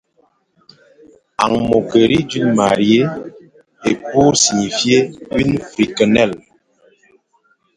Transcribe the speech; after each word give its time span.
en 1.45 1.53
mocquerie 1.69 2.23
d’une 2.29 2.53
mariée, 2.55 3.05
et 3.85 3.93
pour 3.95 4.35
signifier 4.35 5.11
une 5.37 5.59
fricquenelle. 5.59 6.33